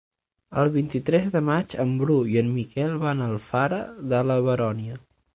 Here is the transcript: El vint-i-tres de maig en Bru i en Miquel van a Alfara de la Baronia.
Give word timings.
El 0.59 0.69
vint-i-tres 0.75 1.25
de 1.33 1.41
maig 1.49 1.75
en 1.83 1.91
Bru 1.99 2.15
i 2.35 2.39
en 2.41 2.49
Miquel 2.55 2.95
van 3.03 3.21
a 3.21 3.27
Alfara 3.33 3.83
de 4.15 4.23
la 4.31 4.39
Baronia. 4.49 4.99